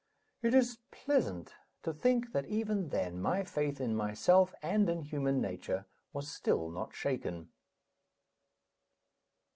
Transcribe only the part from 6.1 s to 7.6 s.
was still not shaken.